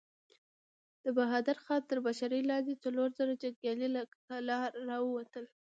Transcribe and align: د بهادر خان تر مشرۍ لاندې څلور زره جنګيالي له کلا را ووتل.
د 1.03 1.05
بهادر 1.17 1.57
خان 1.63 1.81
تر 1.89 1.97
مشرۍ 2.05 2.41
لاندې 2.51 2.81
څلور 2.83 3.09
زره 3.19 3.33
جنګيالي 3.43 3.87
له 3.95 4.01
کلا 4.27 4.59
را 4.87 4.97
ووتل. 5.01 5.45